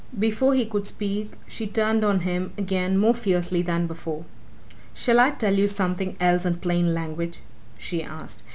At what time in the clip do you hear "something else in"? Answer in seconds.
5.67-6.55